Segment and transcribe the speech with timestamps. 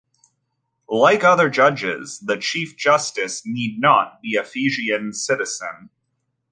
[0.89, 5.91] Like other judges, the Chief Justice need not be a Fijian citizen.